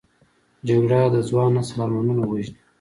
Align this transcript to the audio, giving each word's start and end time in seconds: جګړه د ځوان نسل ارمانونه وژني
جګړه 0.67 1.01
د 1.13 1.17
ځوان 1.29 1.49
نسل 1.57 1.77
ارمانونه 1.83 2.23
وژني 2.27 2.59